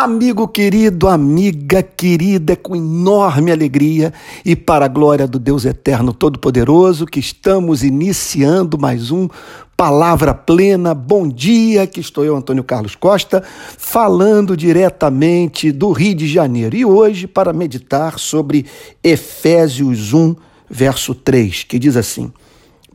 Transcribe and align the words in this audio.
Amigo 0.00 0.46
querido, 0.46 1.08
amiga 1.08 1.82
querida, 1.82 2.52
é 2.52 2.56
com 2.56 2.76
enorme 2.76 3.50
alegria 3.50 4.12
e 4.44 4.54
para 4.54 4.84
a 4.84 4.88
glória 4.88 5.26
do 5.26 5.40
Deus 5.40 5.64
Eterno 5.64 6.12
Todo-Poderoso 6.12 7.04
que 7.04 7.18
estamos 7.18 7.82
iniciando 7.82 8.78
mais 8.78 9.10
um 9.10 9.28
Palavra 9.76 10.32
Plena. 10.32 10.94
Bom 10.94 11.26
dia, 11.26 11.84
que 11.84 11.98
estou 11.98 12.24
eu, 12.24 12.36
Antônio 12.36 12.62
Carlos 12.62 12.94
Costa, 12.94 13.42
falando 13.76 14.56
diretamente 14.56 15.72
do 15.72 15.90
Rio 15.90 16.14
de 16.14 16.28
Janeiro 16.28 16.76
e 16.76 16.84
hoje 16.84 17.26
para 17.26 17.52
meditar 17.52 18.20
sobre 18.20 18.66
Efésios 19.02 20.12
1, 20.14 20.36
verso 20.70 21.12
3, 21.12 21.64
que 21.64 21.76
diz 21.76 21.96
assim: 21.96 22.32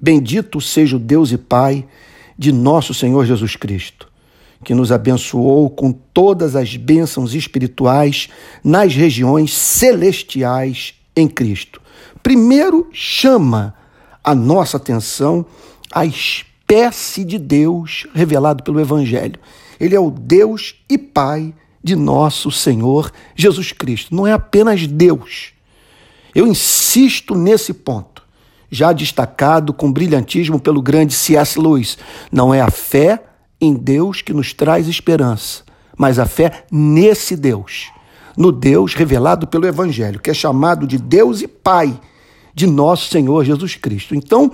Bendito 0.02 0.62
seja 0.62 0.96
o 0.96 1.00
Deus 1.00 1.34
e 1.34 1.38
Pai 1.38 1.86
de 2.40 2.54
nosso 2.54 2.94
Senhor 2.94 3.26
Jesus 3.26 3.58
Cristo 3.58 4.13
que 4.64 4.74
nos 4.74 4.92
abençoou 4.92 5.70
com 5.70 5.92
todas 5.92 6.56
as 6.56 6.76
bênçãos 6.76 7.36
espirituais 7.36 8.30
nas 8.64 8.96
regiões 8.96 9.54
celestiais 9.54 10.96
em 11.16 11.28
Cristo. 11.28 11.82
Primeiro, 12.24 12.90
chama 12.92 13.76
a 14.24 14.34
nossa 14.34 14.78
atenção 14.78 15.46
a 15.92 16.06
espécie 16.06 17.24
de 17.24 17.38
Deus 17.38 18.08
revelado 18.14 18.64
pelo 18.64 18.80
Evangelho. 18.80 19.40
Ele 19.80 19.96
é 19.96 20.00
o 20.00 20.10
Deus 20.10 20.76
e 20.90 20.98
Pai 20.98 21.54
de 21.84 21.96
nosso 21.96 22.50
Senhor 22.50 23.12
Jesus 23.36 23.74
Cristo. 23.74 24.16
Não 24.16 24.26
é 24.26 24.32
apenas 24.32 24.88
Deus. 24.88 25.52
Eu 26.34 26.48
insisto 26.48 27.36
nesse 27.36 27.74
ponto, 27.74 28.24
já 28.72 28.92
destacado 28.92 29.74
com 29.74 29.92
brilhantismo 29.92 30.60
pelo 30.60 30.82
grande 30.82 31.14
C.S. 31.14 31.60
Lewis. 31.60 31.98
Não 32.32 32.54
é 32.54 32.62
a 32.62 32.72
fé 32.72 33.22
em 33.64 33.74
Deus 33.74 34.22
que 34.22 34.34
nos 34.34 34.54
traz 34.54 34.88
esperança, 34.88 35.64
mas 35.98 36.20
a 36.20 36.26
fé 36.26 36.66
nesse 36.72 37.36
Deus, 37.36 37.92
no 38.38 38.52
Deus 38.52 38.94
revelado 38.94 39.48
pelo 39.48 39.66
Evangelho, 39.66 40.20
que 40.20 40.30
é 40.30 40.34
chamado 40.34 40.86
de 40.86 40.98
Deus 40.98 41.42
e 41.42 41.48
Pai 41.48 42.00
de 42.54 42.68
nosso 42.68 43.10
Senhor 43.10 43.44
Jesus 43.44 43.76
Cristo. 43.76 44.16
Então, 44.16 44.52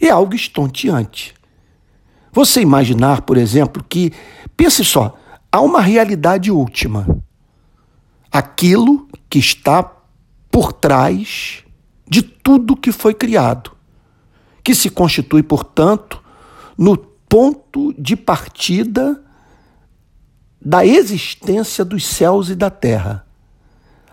é 0.00 0.08
algo 0.08 0.34
estonteante. 0.34 1.34
Você 2.32 2.60
imaginar, 2.60 3.22
por 3.22 3.36
exemplo, 3.36 3.84
que, 3.88 4.12
pense 4.56 4.84
só, 4.84 5.16
há 5.50 5.60
uma 5.60 5.80
realidade 5.80 6.50
última. 6.50 7.06
Aquilo 8.30 9.08
que 9.30 9.38
está 9.38 9.82
por 10.50 10.72
trás 10.72 11.64
de 12.08 12.22
tudo 12.22 12.76
que 12.76 12.92
foi 12.92 13.14
criado, 13.14 13.72
que 14.62 14.74
se 14.74 14.90
constitui, 14.90 15.42
portanto, 15.42 16.22
no 16.76 16.96
ponto 17.28 17.94
de 17.98 18.16
partida 18.16 19.22
da 20.60 20.84
existência 20.84 21.84
dos 21.84 22.04
céus 22.04 22.48
e 22.48 22.54
da 22.54 22.70
terra. 22.70 23.26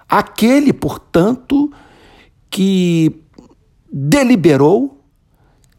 Aquele, 0.07 0.71
portanto, 0.71 1.71
que 2.49 3.23
deliberou 3.91 5.01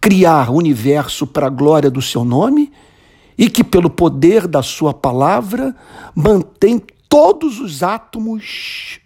criar 0.01 0.51
o 0.51 0.57
universo 0.57 1.27
para 1.27 1.47
a 1.47 1.51
glória 1.51 1.91
do 1.91 2.03
seu 2.03 2.25
nome 2.25 2.73
e 3.39 3.49
que, 3.49 3.63
pelo 3.63 3.89
poder 3.89 4.47
da 4.47 4.63
sua 4.63 4.93
palavra, 4.93 5.75
mantém 6.15 6.83
todos 7.09 7.61
os 7.61 7.83
átomos 7.83 9.01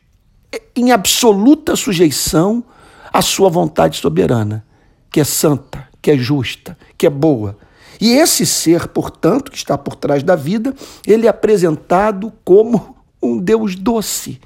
em 0.74 0.90
absoluta 0.92 1.76
sujeição 1.76 2.64
à 3.12 3.20
sua 3.20 3.50
vontade 3.50 3.96
soberana, 3.98 4.64
que 5.10 5.20
é 5.20 5.24
santa, 5.24 5.86
que 6.00 6.10
é 6.10 6.16
justa, 6.16 6.78
que 6.96 7.06
é 7.06 7.10
boa 7.10 7.56
e 8.00 8.12
esse 8.12 8.46
ser, 8.46 8.88
portanto, 8.88 9.50
que 9.50 9.56
está 9.56 9.76
por 9.76 9.96
trás 9.96 10.22
da 10.22 10.36
vida, 10.36 10.74
ele 11.06 11.26
é 11.26 11.30
apresentado 11.30 12.32
como 12.44 12.96
um 13.22 13.38
Deus 13.38 13.74
doce, 13.74 14.40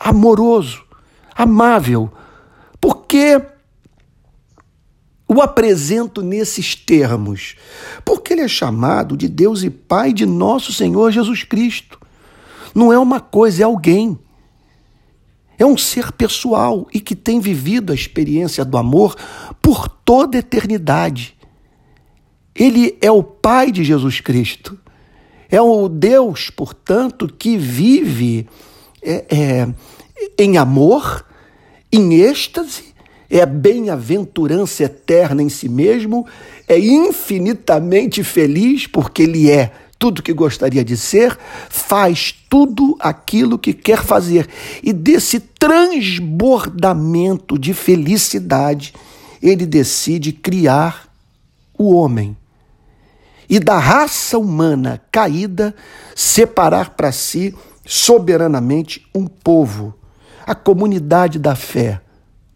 amoroso, 0.00 0.84
amável. 1.34 2.10
Porque 2.80 3.40
o 5.28 5.40
apresento 5.40 6.22
nesses 6.22 6.74
termos? 6.74 7.56
Porque 8.04 8.32
ele 8.32 8.42
é 8.42 8.48
chamado 8.48 9.16
de 9.16 9.28
Deus 9.28 9.62
e 9.62 9.70
Pai 9.70 10.12
de 10.12 10.26
nosso 10.26 10.72
Senhor 10.72 11.10
Jesus 11.10 11.44
Cristo. 11.44 12.00
Não 12.74 12.92
é 12.92 12.98
uma 12.98 13.20
coisa, 13.20 13.62
é 13.62 13.64
alguém. 13.64 14.18
É 15.58 15.64
um 15.64 15.76
ser 15.76 16.12
pessoal 16.12 16.86
e 16.92 17.00
que 17.00 17.16
tem 17.16 17.40
vivido 17.40 17.92
a 17.92 17.94
experiência 17.94 18.64
do 18.64 18.76
amor 18.76 19.16
por 19.62 19.88
toda 19.88 20.36
a 20.36 20.40
eternidade. 20.40 21.35
Ele 22.58 22.96
é 23.00 23.10
o 23.10 23.22
Pai 23.22 23.70
de 23.70 23.84
Jesus 23.84 24.20
Cristo. 24.20 24.78
É 25.50 25.60
o 25.60 25.88
Deus, 25.88 26.50
portanto, 26.50 27.28
que 27.28 27.56
vive 27.56 28.48
é, 29.00 29.24
é, 29.30 29.68
em 30.38 30.58
amor, 30.58 31.24
em 31.92 32.14
êxtase, 32.14 32.96
é 33.30 33.46
bem-aventurança 33.46 34.82
eterna 34.84 35.42
em 35.42 35.48
si 35.48 35.68
mesmo, 35.68 36.24
é 36.66 36.78
infinitamente 36.78 38.24
feliz 38.24 38.86
porque 38.86 39.22
ele 39.22 39.50
é 39.50 39.72
tudo 39.98 40.22
que 40.22 40.32
gostaria 40.32 40.84
de 40.84 40.96
ser, 40.96 41.36
faz 41.68 42.32
tudo 42.48 42.96
aquilo 43.00 43.58
que 43.58 43.72
quer 43.72 44.02
fazer. 44.02 44.48
E 44.82 44.92
desse 44.92 45.40
transbordamento 45.40 47.58
de 47.58 47.72
felicidade, 47.72 48.92
ele 49.42 49.64
decide 49.64 50.32
criar 50.32 51.08
o 51.78 51.94
homem 51.94 52.36
e 53.48 53.58
da 53.58 53.78
raça 53.78 54.38
humana 54.38 55.00
caída 55.10 55.74
separar 56.14 56.90
para 56.90 57.12
si 57.12 57.54
soberanamente 57.84 59.06
um 59.14 59.26
povo, 59.26 59.94
a 60.46 60.54
comunidade 60.54 61.38
da 61.38 61.54
fé, 61.54 62.00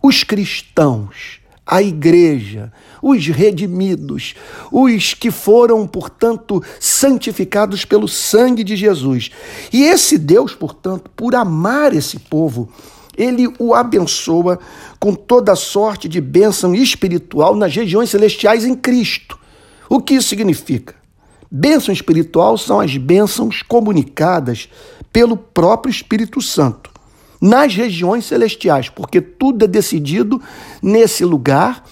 os 0.03 0.25
cristãos, 0.25 1.41
a 1.65 1.81
igreja, 1.81 2.73
os 3.01 3.27
redimidos, 3.29 4.35
os 4.73 5.15
que 5.15 5.31
foram, 5.31 5.87
portanto, 5.87 6.63
santificados 6.81 7.85
pelo 7.85 8.09
sangue 8.09 8.65
de 8.65 8.75
Jesus. 8.75 9.31
E 9.73 9.85
esse 9.85 10.19
Deus, 10.19 10.53
portanto, 10.53 11.09
por 11.15 11.35
amar 11.37 11.95
esse 11.95 12.19
povo, 12.19 12.69
ele 13.17 13.47
o 13.59 13.75
abençoa 13.75 14.59
com 14.99 15.15
toda 15.15 15.55
sorte 15.55 16.09
de 16.09 16.21
bênção 16.21 16.75
espiritual 16.75 17.55
nas 17.55 17.75
regiões 17.75 18.11
celestiais 18.11 18.65
em 18.65 18.75
Cristo. 18.75 19.39
O 19.91 20.01
que 20.01 20.15
isso 20.15 20.29
significa? 20.29 20.95
Bênção 21.51 21.93
espiritual 21.93 22.57
são 22.57 22.79
as 22.79 22.97
bênçãos 22.97 23.61
comunicadas 23.61 24.69
pelo 25.13 25.37
próprio 25.37 25.91
Espírito 25.91 26.41
Santo 26.41 26.93
nas 27.43 27.75
regiões 27.75 28.25
celestiais, 28.25 28.89
porque 28.89 29.21
tudo 29.21 29.65
é 29.65 29.69
decidido 29.69 30.41
nesse 30.81 31.25
lugar 31.25 31.85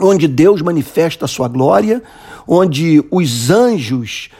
onde 0.00 0.26
Deus 0.26 0.60
manifesta 0.60 1.26
a 1.26 1.28
sua 1.28 1.46
glória, 1.46 2.02
onde 2.48 3.04
os 3.12 3.48
anjos 3.48 4.30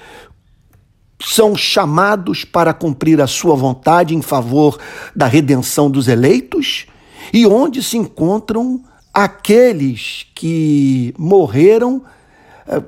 são 1.20 1.54
chamados 1.54 2.44
para 2.44 2.74
cumprir 2.74 3.20
a 3.20 3.28
sua 3.28 3.54
vontade 3.54 4.16
em 4.16 4.22
favor 4.22 4.80
da 5.14 5.28
redenção 5.28 5.88
dos 5.88 6.08
eleitos 6.08 6.86
e 7.32 7.46
onde 7.46 7.84
se 7.84 7.96
encontram 7.96 8.82
aqueles 9.14 10.26
que 10.34 11.14
morreram 11.16 12.02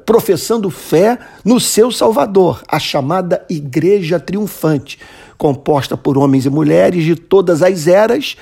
professando 0.07 0.71
fé 0.71 1.19
no 1.45 1.59
seu 1.59 1.91
Salvador, 1.91 2.62
a 2.69 2.79
chamada 2.79 3.45
Igreja 3.49 4.21
Triunfante, 4.21 4.99
composta 5.37 5.97
por 5.97 6.17
homens 6.17 6.47
e 6.47 6.51
mulheres 6.51 7.05
de 7.05 7.17
todas 7.17 7.62
as 7.62 7.87
eras 7.87 8.37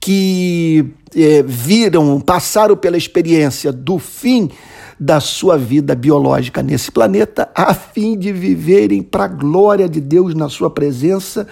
que 0.00 0.84
é, 1.14 1.42
viram, 1.42 2.20
passaram 2.20 2.76
pela 2.76 2.96
experiência 2.96 3.70
do 3.72 3.98
fim 3.98 4.50
da 4.98 5.20
sua 5.20 5.56
vida 5.56 5.94
biológica 5.94 6.62
nesse 6.62 6.90
planeta, 6.90 7.48
a 7.54 7.74
fim 7.74 8.16
de 8.16 8.32
viverem 8.32 9.02
para 9.02 9.24
a 9.24 9.28
glória 9.28 9.88
de 9.88 10.00
Deus 10.00 10.34
na 10.34 10.48
sua 10.48 10.70
presença, 10.70 11.46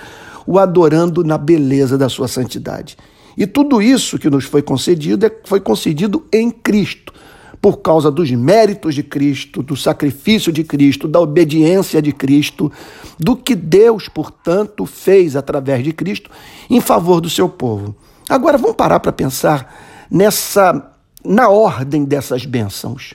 o 0.46 0.58
adorando 0.58 1.22
na 1.22 1.36
beleza 1.36 1.96
da 1.98 2.08
sua 2.08 2.26
santidade. 2.26 2.96
E 3.36 3.46
tudo 3.46 3.80
isso 3.80 4.18
que 4.18 4.30
nos 4.30 4.44
foi 4.44 4.62
concedido 4.62 5.26
é, 5.26 5.32
foi 5.44 5.60
concedido 5.60 6.26
em 6.32 6.50
Cristo 6.50 7.12
por 7.60 7.78
causa 7.78 8.10
dos 8.10 8.30
méritos 8.30 8.94
de 8.94 9.02
Cristo, 9.02 9.62
do 9.62 9.76
sacrifício 9.76 10.50
de 10.50 10.64
Cristo, 10.64 11.06
da 11.06 11.20
obediência 11.20 12.00
de 12.00 12.12
Cristo, 12.12 12.72
do 13.18 13.36
que 13.36 13.54
Deus, 13.54 14.08
portanto, 14.08 14.86
fez 14.86 15.36
através 15.36 15.84
de 15.84 15.92
Cristo 15.92 16.30
em 16.70 16.80
favor 16.80 17.20
do 17.20 17.28
seu 17.28 17.48
povo. 17.48 17.94
Agora 18.28 18.56
vamos 18.56 18.76
parar 18.76 19.00
para 19.00 19.12
pensar 19.12 20.06
nessa 20.10 20.86
na 21.22 21.50
ordem 21.50 22.04
dessas 22.04 22.46
bênçãos. 22.46 23.12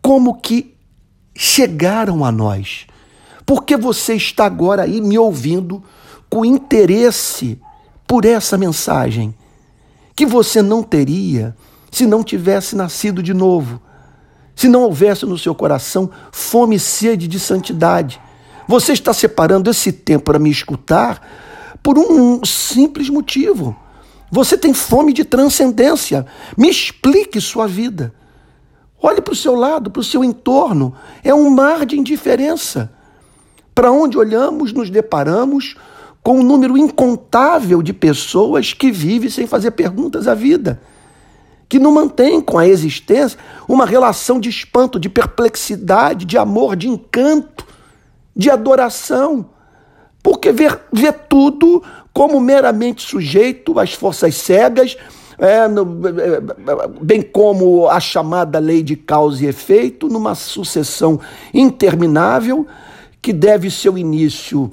Como 0.00 0.40
que 0.40 0.74
chegaram 1.34 2.24
a 2.24 2.30
nós? 2.30 2.86
Porque 3.44 3.76
você 3.76 4.14
está 4.14 4.44
agora 4.44 4.82
aí 4.82 5.00
me 5.00 5.18
ouvindo 5.18 5.82
com 6.30 6.44
interesse 6.44 7.60
por 8.06 8.24
essa 8.24 8.56
mensagem 8.56 9.34
que 10.14 10.24
você 10.24 10.62
não 10.62 10.82
teria 10.82 11.56
se 11.94 12.06
não 12.06 12.24
tivesse 12.24 12.74
nascido 12.74 13.22
de 13.22 13.32
novo, 13.32 13.80
se 14.56 14.66
não 14.68 14.82
houvesse 14.82 15.24
no 15.24 15.38
seu 15.38 15.54
coração 15.54 16.10
fome 16.32 16.74
e 16.74 16.80
sede 16.80 17.28
de 17.28 17.38
santidade, 17.38 18.20
Você 18.66 18.92
está 18.92 19.12
separando 19.12 19.70
esse 19.70 19.92
tempo 19.92 20.24
para 20.24 20.38
me 20.38 20.50
escutar 20.50 21.76
por 21.82 21.98
um 21.98 22.42
simples 22.44 23.10
motivo. 23.10 23.76
Você 24.30 24.56
tem 24.56 24.72
fome 24.72 25.12
de 25.12 25.22
transcendência. 25.22 26.26
Me 26.56 26.70
explique 26.70 27.40
sua 27.42 27.66
vida. 27.66 28.14
Olhe 29.00 29.20
para 29.20 29.34
o 29.34 29.36
seu 29.36 29.54
lado, 29.54 29.90
para 29.90 30.00
o 30.00 30.04
seu 30.04 30.24
entorno. 30.24 30.94
É 31.22 31.34
um 31.34 31.50
mar 31.50 31.84
de 31.84 31.98
indiferença. 31.98 32.90
Para 33.74 33.92
onde 33.92 34.16
olhamos, 34.16 34.72
nos 34.72 34.88
deparamos 34.88 35.76
com 36.22 36.38
um 36.38 36.42
número 36.42 36.78
incontável 36.78 37.82
de 37.82 37.92
pessoas 37.92 38.72
que 38.72 38.90
vivem 38.90 39.28
sem 39.28 39.46
fazer 39.46 39.72
perguntas 39.72 40.26
à 40.26 40.34
vida, 40.34 40.80
que 41.68 41.78
não 41.78 41.92
mantêm 41.92 42.40
com 42.40 42.58
a 42.58 42.66
existência 42.66 43.38
uma 43.68 43.86
relação 43.86 44.38
de 44.38 44.48
espanto, 44.48 44.98
de 45.00 45.08
perplexidade, 45.08 46.24
de 46.24 46.36
amor, 46.36 46.76
de 46.76 46.88
encanto, 46.88 47.66
de 48.36 48.50
adoração, 48.50 49.46
porque 50.22 50.52
vê, 50.52 50.68
vê 50.92 51.12
tudo 51.12 51.82
como 52.12 52.40
meramente 52.40 53.02
sujeito 53.02 53.78
às 53.78 53.92
forças 53.92 54.36
cegas, 54.36 54.96
é, 55.36 55.66
no, 55.66 55.82
é, 56.08 56.40
bem 57.02 57.20
como 57.20 57.88
a 57.88 57.98
chamada 57.98 58.58
lei 58.58 58.82
de 58.82 58.94
causa 58.94 59.44
e 59.44 59.48
efeito, 59.48 60.08
numa 60.08 60.34
sucessão 60.34 61.18
interminável 61.52 62.66
que 63.20 63.32
deve 63.32 63.70
seu 63.70 63.98
início 63.98 64.70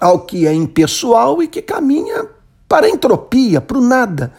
ao 0.00 0.20
que 0.20 0.46
é 0.46 0.52
impessoal 0.52 1.42
e 1.42 1.46
que 1.46 1.62
caminha 1.62 2.26
para 2.68 2.86
a 2.86 2.90
entropia, 2.90 3.60
para 3.60 3.78
o 3.78 3.80
nada. 3.80 4.32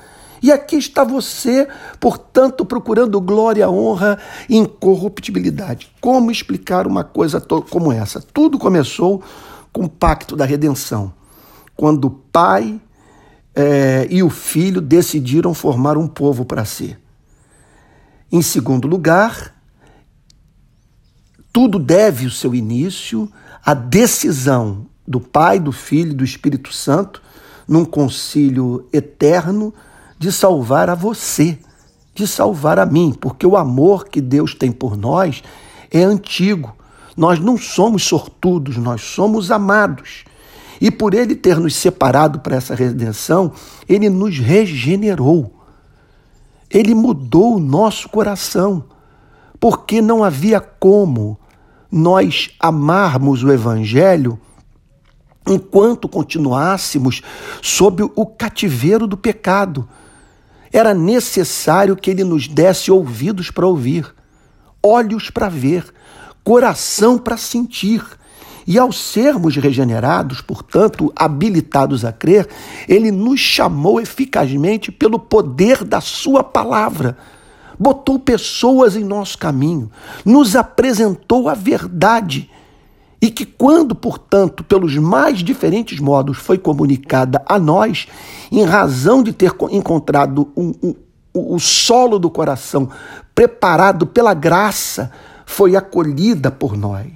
E 0.46 0.52
aqui 0.52 0.76
está 0.76 1.04
você, 1.04 1.68
portanto, 2.00 2.64
procurando 2.64 3.20
glória, 3.20 3.68
honra 3.68 4.20
e 4.48 4.56
incorruptibilidade. 4.56 5.92
Como 6.00 6.30
explicar 6.30 6.86
uma 6.86 7.04
coisa 7.04 7.42
como 7.42 7.92
essa? 7.92 8.22
Tudo 8.22 8.60
começou 8.60 9.24
com 9.74 9.86
o 9.86 9.90
pacto 9.90 10.36
da 10.36 10.46
redenção, 10.46 11.12
quando 11.76 12.06
o 12.06 12.10
pai 12.12 12.80
é, 13.56 14.08
e 14.08 14.22
o 14.22 14.30
filho 14.30 14.82
decidiram 14.82 15.52
formar 15.52 15.98
um 15.98 16.08
povo 16.08 16.46
para 16.46 16.64
si. 16.64 16.96
Em 18.32 18.44
segundo 18.44 18.88
lugar, 18.88 19.56
tudo 21.52 21.80
deve 21.80 22.28
o 22.28 22.32
seu 22.32 22.54
início 22.54 23.28
à 23.66 23.74
decisão 23.74 24.86
do 25.08 25.20
Pai, 25.20 25.60
do 25.60 25.72
Filho 25.72 26.12
e 26.12 26.16
do 26.16 26.24
Espírito 26.24 26.72
Santo, 26.72 27.20
num 27.68 27.84
concílio 27.84 28.88
eterno, 28.94 29.74
de 30.26 30.32
salvar 30.32 30.90
a 30.90 30.96
você, 30.96 31.60
de 32.16 32.26
salvar 32.26 32.80
a 32.80 32.86
mim, 32.86 33.14
porque 33.14 33.46
o 33.46 33.56
amor 33.56 34.08
que 34.08 34.20
Deus 34.20 34.56
tem 34.56 34.72
por 34.72 34.98
nós 34.98 35.44
é 35.92 36.02
antigo. 36.02 36.76
Nós 37.16 37.38
não 37.38 37.60
somos 37.60 38.04
sortudos, 38.04 38.76
nós 38.76 39.02
somos 39.02 39.52
amados. 39.52 40.24
E 40.82 40.90
por 40.90 41.14
ele 41.14 41.36
ter 41.36 41.60
nos 41.60 41.76
separado 41.76 42.40
para 42.40 42.56
essa 42.56 42.74
redenção, 42.74 43.54
ele 43.88 44.10
nos 44.10 44.40
regenerou. 44.40 45.64
Ele 46.72 46.96
mudou 46.96 47.58
o 47.58 47.60
nosso 47.60 48.10
coração, 48.10 48.86
porque 49.60 50.02
não 50.02 50.24
havia 50.24 50.60
como 50.60 51.40
nós 51.92 52.50
amarmos 52.60 53.44
o 53.44 53.52
evangelho 53.52 54.40
enquanto 55.48 56.10
continuássemos 56.10 57.22
sob 57.62 58.02
o 58.16 58.26
cativeiro 58.26 59.06
do 59.06 59.16
pecado. 59.16 59.88
Era 60.76 60.94
necessário 60.94 61.96
que 61.96 62.12
ele 62.12 62.26
nos 62.26 62.50
desse 62.50 62.92
ouvidos 62.92 63.50
para 63.50 63.66
ouvir, 63.66 64.14
olhos 64.84 65.30
para 65.30 65.48
ver, 65.48 65.86
coração 66.44 67.18
para 67.18 67.38
sentir. 67.38 68.04
E 68.68 68.78
ao 68.78 68.92
sermos 68.92 69.56
regenerados, 69.56 70.42
portanto, 70.42 71.14
habilitados 71.16 72.04
a 72.04 72.12
crer, 72.12 72.50
ele 72.90 73.10
nos 73.10 73.40
chamou 73.40 74.02
eficazmente 74.02 74.92
pelo 74.92 75.18
poder 75.18 75.82
da 75.86 76.02
sua 76.02 76.44
palavra. 76.44 77.18
Botou 77.80 78.20
pessoas 78.20 78.98
em 78.98 79.04
nosso 79.06 79.38
caminho, 79.38 79.90
nos 80.26 80.58
apresentou 80.58 81.48
a 81.48 81.54
verdade 81.54 82.52
e 83.26 83.32
que, 83.32 83.44
quando, 83.44 83.96
portanto, 83.96 84.64
pelos 84.64 84.96
mais 84.98 85.40
diferentes 85.40 86.00
modos 86.00 86.38
foi 86.38 86.60
comunicada 86.60 87.42
a 87.44 87.58
nós, 87.58 88.06
em 88.52 88.64
razão 88.64 89.24
de 89.24 89.34
ter 89.34 89.52
encontrado 89.72 90.54
o 91.34 91.60
solo 91.60 92.20
do 92.20 92.30
coração 92.30 92.88
preparado 93.34 94.06
pela 94.06 94.36
graça, 94.36 95.10
foi 95.44 95.76
acolhida 95.76 96.52
por 96.52 96.78
nós. 96.78 97.08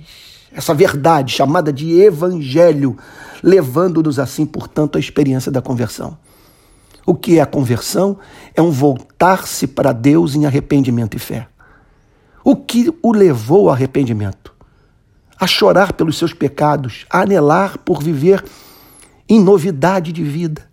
Essa 0.51 0.73
verdade 0.73 1.31
chamada 1.31 1.71
de 1.71 2.01
evangelho, 2.01 2.97
levando-nos 3.43 4.17
assim, 4.17 4.47
portanto, 4.47 4.95
à 4.95 4.99
experiência 4.99 5.51
da 5.51 5.61
conversão. 5.61 6.17
O 7.05 7.13
que 7.13 7.37
é 7.37 7.41
a 7.43 7.45
conversão? 7.45 8.17
É 8.55 8.61
um 8.63 8.71
voltar-se 8.71 9.67
para 9.67 9.91
Deus 9.91 10.33
em 10.33 10.47
arrependimento 10.47 11.15
e 11.15 11.19
fé. 11.19 11.47
O 12.43 12.55
que 12.55 12.91
o 13.03 13.11
levou 13.11 13.69
ao 13.69 13.75
arrependimento? 13.75 14.57
A 15.39 15.47
chorar 15.47 15.93
pelos 15.93 16.17
seus 16.17 16.33
pecados, 16.33 17.05
a 17.09 17.21
anelar 17.21 17.77
por 17.79 18.03
viver 18.03 18.43
em 19.27 19.41
novidade 19.41 20.11
de 20.11 20.23
vida. 20.23 20.67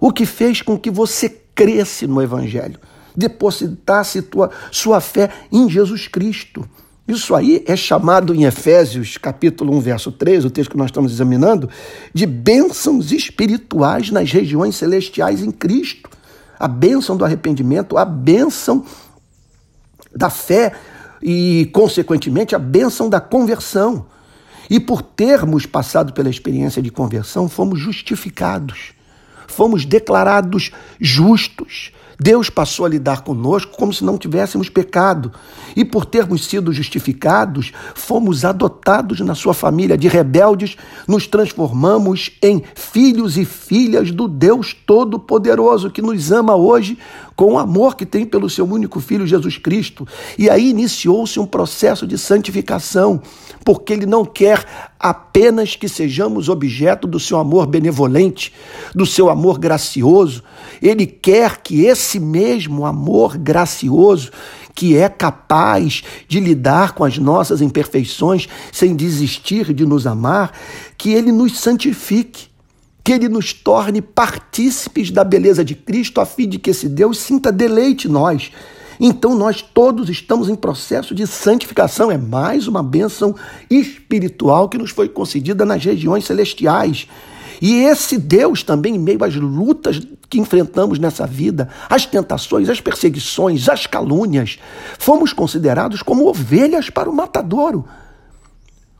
O 0.00 0.12
que 0.12 0.26
fez 0.26 0.60
com 0.60 0.78
que 0.78 0.90
você 0.90 1.28
cresce 1.54 2.06
no 2.06 2.20
Evangelho, 2.20 2.78
depositasse 3.16 4.20
tua, 4.20 4.50
sua 4.70 5.00
fé 5.00 5.30
em 5.50 5.68
Jesus 5.70 6.08
Cristo. 6.08 6.68
Isso 7.06 7.34
aí 7.34 7.64
é 7.66 7.74
chamado 7.74 8.34
em 8.34 8.44
Efésios, 8.44 9.16
capítulo 9.16 9.74
1, 9.76 9.80
verso 9.80 10.12
3, 10.12 10.44
o 10.44 10.50
texto 10.50 10.70
que 10.70 10.76
nós 10.76 10.86
estamos 10.86 11.12
examinando, 11.12 11.68
de 12.12 12.26
bênçãos 12.26 13.12
espirituais 13.12 14.10
nas 14.10 14.30
regiões 14.30 14.76
celestiais 14.76 15.42
em 15.42 15.50
Cristo. 15.50 16.08
A 16.58 16.68
bênção 16.68 17.16
do 17.16 17.24
arrependimento, 17.24 17.98
a 17.98 18.04
bênção 18.04 18.84
da 20.14 20.30
fé 20.30 20.72
e, 21.22 21.70
consequentemente, 21.72 22.54
a 22.54 22.58
bênção 22.58 23.08
da 23.08 23.20
conversão. 23.20 24.06
E 24.68 24.80
por 24.80 25.02
termos 25.02 25.66
passado 25.66 26.12
pela 26.12 26.30
experiência 26.30 26.82
de 26.82 26.90
conversão, 26.90 27.48
fomos 27.48 27.78
justificados, 27.78 28.92
fomos 29.46 29.84
declarados 29.84 30.70
justos. 31.00 31.92
Deus 32.18 32.48
passou 32.48 32.86
a 32.86 32.88
lidar 32.88 33.22
conosco 33.22 33.76
como 33.76 33.92
se 33.92 34.04
não 34.04 34.16
tivéssemos 34.16 34.68
pecado. 34.68 35.32
E 35.74 35.84
por 35.84 36.04
termos 36.04 36.44
sido 36.46 36.72
justificados, 36.72 37.72
fomos 37.94 38.44
adotados 38.44 39.20
na 39.20 39.34
sua 39.34 39.52
família. 39.52 39.98
De 39.98 40.06
rebeldes, 40.06 40.76
nos 41.08 41.26
transformamos 41.26 42.30
em 42.40 42.62
filhos 42.74 43.36
e 43.36 43.44
filhas 43.44 44.12
do 44.12 44.28
Deus 44.28 44.72
Todo-Poderoso, 44.72 45.90
que 45.90 46.00
nos 46.00 46.30
ama 46.30 46.54
hoje 46.54 46.96
com 47.34 47.54
o 47.54 47.58
amor 47.58 47.96
que 47.96 48.06
tem 48.06 48.24
pelo 48.24 48.48
seu 48.48 48.64
único 48.64 49.00
filho 49.00 49.26
Jesus 49.26 49.58
Cristo. 49.58 50.06
E 50.38 50.48
aí 50.48 50.70
iniciou-se 50.70 51.38
um 51.40 51.46
processo 51.46 52.06
de 52.06 52.18
santificação, 52.18 53.20
porque 53.64 53.92
ele 53.92 54.06
não 54.06 54.24
quer 54.24 54.64
apenas 54.98 55.74
que 55.74 55.88
sejamos 55.88 56.48
objeto 56.48 57.06
do 57.08 57.18
seu 57.18 57.38
amor 57.38 57.66
benevolente, 57.66 58.52
do 58.94 59.04
seu 59.04 59.28
amor 59.28 59.58
gracioso. 59.58 60.42
Ele 60.80 61.06
quer 61.06 61.60
que 61.62 61.84
esse 61.84 62.20
mesmo 62.20 62.86
amor 62.86 63.36
gracioso, 63.36 64.30
que 64.74 64.96
é 64.96 65.08
capaz 65.08 66.02
de 66.26 66.40
lidar 66.40 66.92
com 66.92 67.04
as 67.04 67.18
nossas 67.18 67.60
imperfeições 67.60 68.48
sem 68.70 68.94
desistir 68.94 69.74
de 69.74 69.84
nos 69.84 70.06
amar, 70.06 70.52
que 70.96 71.12
ele 71.12 71.32
nos 71.32 71.58
santifique 71.58 72.51
que 73.04 73.12
ele 73.12 73.28
nos 73.28 73.52
torne 73.52 74.00
partícipes 74.00 75.10
da 75.10 75.24
beleza 75.24 75.64
de 75.64 75.74
Cristo, 75.74 76.20
a 76.20 76.26
fim 76.26 76.48
de 76.48 76.58
que 76.58 76.70
esse 76.70 76.88
Deus 76.88 77.18
sinta 77.18 77.50
deleite 77.50 78.06
em 78.06 78.10
nós. 78.10 78.52
Então 79.00 79.34
nós 79.34 79.60
todos 79.60 80.08
estamos 80.08 80.48
em 80.48 80.54
processo 80.54 81.14
de 81.14 81.26
santificação, 81.26 82.10
é 82.10 82.16
mais 82.16 82.68
uma 82.68 82.82
bênção 82.82 83.34
espiritual 83.68 84.68
que 84.68 84.78
nos 84.78 84.90
foi 84.90 85.08
concedida 85.08 85.64
nas 85.64 85.84
regiões 85.84 86.24
celestiais. 86.24 87.08
E 87.60 87.74
esse 87.84 88.18
Deus 88.18 88.62
também, 88.62 88.96
em 88.96 88.98
meio 88.98 89.22
às 89.24 89.34
lutas 89.34 90.00
que 90.28 90.40
enfrentamos 90.40 90.98
nessa 90.98 91.26
vida, 91.26 91.68
as 91.88 92.06
tentações, 92.06 92.68
as 92.68 92.80
perseguições, 92.80 93.68
as 93.68 93.86
calúnias, 93.86 94.58
fomos 94.98 95.32
considerados 95.32 96.02
como 96.02 96.26
ovelhas 96.28 96.90
para 96.90 97.08
o 97.10 97.14
matadouro. 97.14 97.84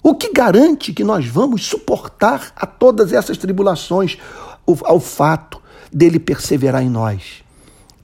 O 0.02 0.14
que 0.14 0.32
garante 0.32 0.92
que 0.92 1.04
nós 1.04 1.26
vamos 1.26 1.64
suportar 1.64 2.52
a 2.56 2.66
todas 2.66 3.12
essas 3.12 3.38
tribulações, 3.38 4.18
ao 4.66 4.98
fato 4.98 5.62
dele 5.92 6.18
perseverar 6.18 6.82
em 6.82 6.90
nós, 6.90 7.44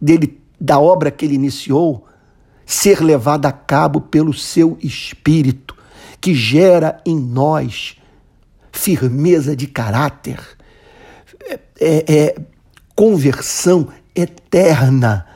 dele 0.00 0.40
da 0.60 0.78
obra 0.78 1.10
que 1.10 1.24
ele 1.24 1.34
iniciou 1.34 2.06
ser 2.64 3.00
levada 3.00 3.48
a 3.48 3.52
cabo 3.52 4.00
pelo 4.00 4.32
seu 4.32 4.78
espírito, 4.80 5.74
que 6.20 6.34
gera 6.34 7.00
em 7.04 7.18
nós 7.18 7.96
firmeza 8.70 9.56
de 9.56 9.66
caráter, 9.66 10.38
é, 11.40 11.60
é, 11.80 12.14
é 12.14 12.34
conversão 12.94 13.88
eterna, 14.14 15.26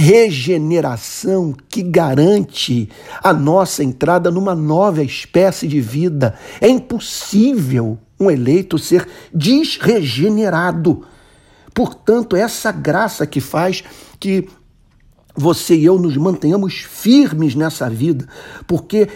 regeneração 0.00 1.52
que 1.68 1.82
garante 1.82 2.88
a 3.20 3.32
nossa 3.32 3.82
entrada 3.82 4.30
numa 4.30 4.54
nova 4.54 5.02
espécie 5.02 5.66
de 5.66 5.80
vida. 5.80 6.38
É 6.60 6.68
impossível 6.68 7.98
um 8.18 8.30
eleito 8.30 8.78
ser 8.78 9.08
desregenerado. 9.34 11.04
Portanto, 11.74 12.36
essa 12.36 12.70
graça 12.70 13.26
que 13.26 13.40
faz 13.40 13.82
que 14.20 14.48
você 15.34 15.74
e 15.74 15.86
eu 15.86 15.98
nos 15.98 16.16
mantenhamos 16.16 16.74
firmes 16.74 17.56
nessa 17.56 17.90
vida, 17.90 18.28
porque 18.68 19.08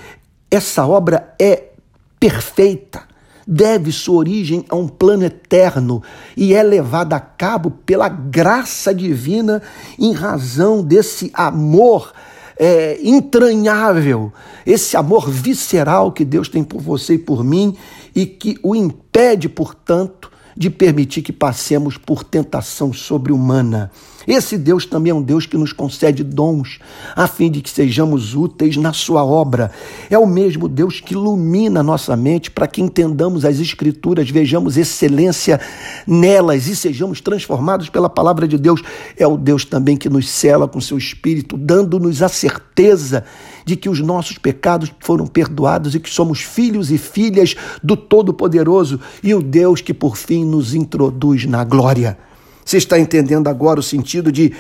essa 0.51 0.85
obra 0.85 1.33
é 1.41 1.71
perfeita, 2.19 3.05
deve 3.47 3.93
sua 3.93 4.17
origem 4.17 4.65
a 4.69 4.77
um 4.77 4.89
plano 4.89 5.25
eterno 5.25 6.03
e 6.37 6.55
é 6.55 6.63
levada 6.63 7.17
a 7.17 7.21
cabo 7.21 7.71
pela 7.85 8.09
graça 8.09 8.95
divina 8.95 9.63
em 9.99 10.13
razão 10.13 10.83
desse 10.83 11.31
amor 11.35 12.13
é, 12.57 12.99
entranhável, 13.03 14.33
esse 14.65 14.97
amor 14.97 15.29
visceral 15.29 16.13
que 16.13 16.25
Deus 16.25 16.49
tem 16.49 16.63
por 16.63 16.81
você 16.81 17.15
e 17.15 17.19
por 17.19 17.45
mim 17.45 17.77
e 18.15 18.27
que 18.27 18.59
o 18.63 18.75
impede, 18.75 19.49
portanto, 19.49 20.32
de 20.57 20.71
permitir 20.71 21.23
que 21.23 21.33
passemos 21.33 21.97
por 21.97 22.25
tentação 22.25 22.93
sobre-humana. 22.93 23.91
Esse 24.27 24.57
Deus 24.57 24.87
também 24.87 25.11
é 25.11 25.15
um 25.15 25.23
Deus 25.23 25.47
que 25.47 25.57
nos 25.57 25.73
concede 25.73 26.23
dons, 26.23 26.79
a 27.17 27.27
fim 27.27 27.51
de 27.51 27.61
que 27.61 27.71
sejamos 27.71 28.35
úteis 28.35 28.77
na 28.77 28.93
sua 28.93 29.25
obra. 29.25 29.71
É 30.09 30.19
o 30.19 30.27
mesmo 30.27 30.69
Deus 30.69 31.01
que 31.01 31.15
ilumina 31.15 31.83
nossa 31.83 32.17
mente 32.17 32.51
para 32.51 32.69
que 32.69 32.81
entendamos 32.81 33.45
as 33.45 33.59
Escrituras, 33.59 34.31
vejamos 34.31 34.77
excelência 34.77 35.61
nelas 36.07 36.67
e 36.67 36.77
sejamos 36.77 37.21
transformados 37.21 37.89
pela 37.89 38.09
palavra 38.09 38.47
de 38.47 38.59
Deus. 38.59 38.83
É 39.17 39.27
o 39.27 39.37
Deus 39.37 39.65
também 39.65 39.97
que 39.97 40.09
nos 40.09 40.29
cela 40.29 40.69
com 40.69 40.81
seu 40.81 40.99
Espírito, 40.99 41.57
dando-nos 41.57 42.23
a 42.23 42.29
certeza 42.29 43.25
de 43.65 43.77
que 43.77 43.89
os 43.89 44.01
nossos 44.01 44.39
pecados 44.39 44.93
foram 45.01 45.27
perdoados 45.27 45.95
e 45.95 46.01
que 46.01 46.11
somos 46.11 46.41
filhos 46.41 46.91
e 46.91 46.99
filhas 46.99 47.55
do 47.83 47.97
Todo-Poderoso 47.97 49.01
e 49.23 49.35
o 49.35 49.43
Deus 49.43 49.81
que 49.81 49.95
por 49.95 50.17
fim 50.17 50.42
nos 50.45 50.75
introduz 50.75 51.47
na 51.47 51.65
glória. 51.65 52.19
Você 52.65 52.77
está 52.77 52.99
entendendo 52.99 53.49
agora 53.49 53.81
o 53.81 53.83
sentido 53.83 54.31
de 54.31 54.53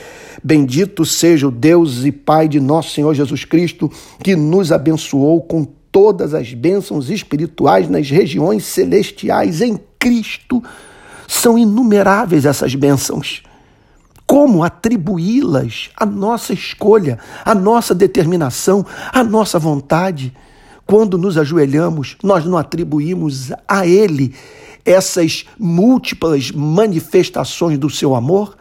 bendito 0.42 1.04
seja 1.04 1.46
o 1.46 1.50
Deus 1.50 2.04
e 2.04 2.10
Pai 2.10 2.48
de 2.48 2.58
nosso 2.58 2.90
Senhor 2.90 3.14
Jesus 3.14 3.44
Cristo, 3.44 3.90
que 4.22 4.34
nos 4.34 4.72
abençoou 4.72 5.40
com 5.42 5.64
todas 5.92 6.34
as 6.34 6.52
bênçãos 6.52 7.10
espirituais 7.10 7.88
nas 7.88 8.10
regiões 8.10 8.64
celestiais 8.64 9.60
em 9.60 9.78
Cristo. 9.98 10.62
São 11.28 11.58
inumeráveis 11.58 12.44
essas 12.44 12.74
bênçãos. 12.74 13.42
Como 14.26 14.64
atribuí-las 14.64 15.90
à 15.96 16.06
nossa 16.06 16.52
escolha, 16.52 17.18
à 17.44 17.54
nossa 17.54 17.94
determinação, 17.94 18.84
à 19.12 19.22
nossa 19.22 19.58
vontade? 19.58 20.34
Quando 20.86 21.16
nos 21.16 21.38
ajoelhamos, 21.38 22.16
nós 22.22 22.44
não 22.44 22.56
atribuímos 22.56 23.52
a 23.68 23.86
Ele 23.86 24.34
essas 24.84 25.44
múltiplas 25.58 26.50
manifestações 26.50 27.78
do 27.78 27.88
seu 27.88 28.14
amor, 28.14 28.56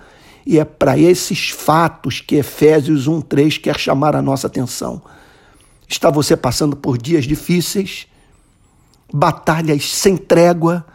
e 0.46 0.60
é 0.60 0.66
para 0.66 0.98
esses 0.98 1.50
fatos 1.50 2.22
que 2.22 2.36
Efésios 2.36 3.08
1:3 3.08 3.58
quer 3.58 3.80
chamar 3.80 4.16
a 4.16 4.22
nossa 4.22 4.48
atenção. 4.48 5.02
Está 5.88 6.10
você 6.10 6.38
passando 6.38 6.76
por 6.76 6.98
dias 6.98 7.26
difíceis, 7.26 8.08
batalhas 9.14 9.92
sem 9.92 10.16
trégua, 10.16 10.86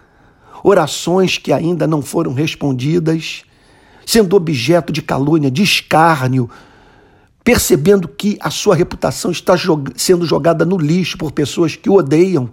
orações 0.62 1.38
que 1.38 1.52
ainda 1.52 1.87
não 1.87 2.02
foram 2.02 2.33
respondidas, 2.33 3.42
sendo 4.04 4.35
objeto 4.37 4.92
de 4.92 5.02
calúnia, 5.02 5.50
de 5.50 5.62
escárnio, 5.62 6.49
percebendo 7.45 8.09
que 8.09 8.37
a 8.40 8.50
sua 8.50 8.75
reputação 8.75 9.30
está 9.30 9.54
sendo 9.95 10.26
jogada 10.26 10.64
no 10.64 10.76
lixo 10.76 11.16
por 11.16 11.30
pessoas 11.30 11.76
que 11.76 11.88
o 11.88 11.95
odeiam. 11.95 12.50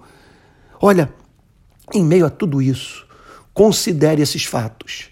Olha, 0.80 1.12
em 1.92 2.04
meio 2.04 2.26
a 2.26 2.30
tudo 2.30 2.62
isso, 2.62 3.06
considere 3.54 4.22
esses 4.22 4.46
fatos. 4.46 5.10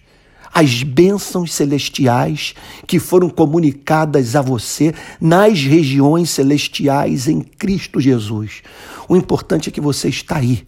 As 0.53 0.83
bênçãos 0.83 1.53
celestiais 1.53 2.53
que 2.85 2.99
foram 2.99 3.29
comunicadas 3.29 4.35
a 4.35 4.41
você 4.41 4.93
nas 5.19 5.63
regiões 5.63 6.29
celestiais 6.29 7.27
em 7.27 7.39
Cristo 7.41 8.01
Jesus. 8.01 8.61
O 9.07 9.15
importante 9.15 9.69
é 9.69 9.71
que 9.71 9.79
você 9.79 10.09
está 10.09 10.37
aí. 10.37 10.65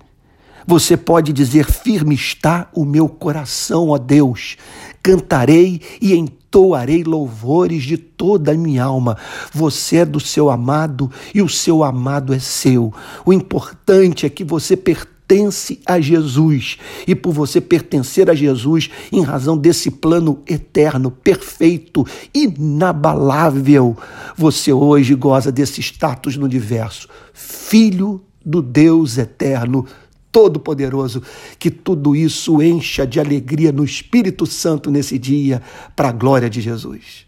Você 0.65 0.95
pode 0.95 1.33
dizer: 1.33 1.65
firme 1.65 2.15
está 2.15 2.69
o 2.73 2.85
meu 2.85 3.09
coração, 3.09 3.89
ó 3.89 3.97
Deus. 3.97 4.55
Cantarei 5.01 5.81
e 6.01 6.15
entoarei 6.15 7.03
louvores 7.03 7.83
de 7.83 7.97
toda 7.97 8.53
a 8.53 8.57
minha 8.57 8.85
alma. 8.85 9.17
Você 9.53 9.97
é 9.97 10.05
do 10.05 10.21
seu 10.21 10.49
amado 10.49 11.11
e 11.35 11.41
o 11.41 11.49
seu 11.49 11.83
amado 11.83 12.33
é 12.33 12.39
seu. 12.39 12.93
O 13.25 13.33
importante 13.33 14.25
é 14.25 14.29
que 14.29 14.45
você 14.45 14.77
pertence 14.77 15.12
pertence 15.33 15.79
a 15.85 15.99
Jesus. 15.99 16.77
E 17.07 17.15
por 17.15 17.33
você 17.33 17.59
pertencer 17.59 18.29
a 18.29 18.35
Jesus, 18.35 18.89
em 19.11 19.21
razão 19.21 19.57
desse 19.57 19.89
plano 19.89 20.41
eterno, 20.47 21.09
perfeito, 21.09 22.05
inabalável, 22.33 23.97
você 24.37 24.71
hoje 24.71 25.15
goza 25.15 25.51
desse 25.51 25.81
status 25.81 26.37
no 26.37 26.45
universo. 26.45 27.09
Filho 27.33 28.21
do 28.45 28.61
Deus 28.61 29.17
eterno, 29.17 29.85
Todo-Poderoso, 30.31 31.23
que 31.57 31.71
tudo 31.71 32.15
isso 32.15 32.61
encha 32.61 33.05
de 33.05 33.19
alegria 33.19 33.71
no 33.71 33.83
Espírito 33.83 34.45
Santo 34.45 34.91
nesse 34.91 35.17
dia, 35.17 35.61
para 35.95 36.09
a 36.09 36.11
glória 36.11 36.49
de 36.49 36.61
Jesus. 36.61 37.25